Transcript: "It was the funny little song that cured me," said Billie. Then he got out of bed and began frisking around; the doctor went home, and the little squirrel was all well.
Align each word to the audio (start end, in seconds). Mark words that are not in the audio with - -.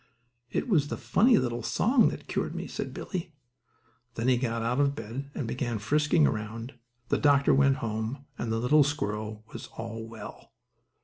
"It 0.49 0.67
was 0.67 0.87
the 0.87 0.97
funny 0.97 1.37
little 1.37 1.61
song 1.61 2.09
that 2.09 2.25
cured 2.27 2.55
me," 2.55 2.65
said 2.65 2.91
Billie. 2.91 3.35
Then 4.15 4.29
he 4.29 4.37
got 4.37 4.63
out 4.63 4.79
of 4.79 4.95
bed 4.95 5.29
and 5.35 5.47
began 5.47 5.77
frisking 5.77 6.25
around; 6.25 6.73
the 7.09 7.19
doctor 7.19 7.53
went 7.53 7.75
home, 7.85 8.25
and 8.35 8.51
the 8.51 8.57
little 8.57 8.83
squirrel 8.83 9.43
was 9.53 9.67
all 9.67 10.07
well. 10.07 10.53